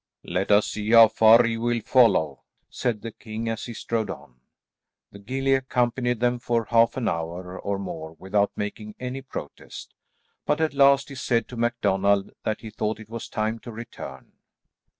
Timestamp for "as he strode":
3.47-4.09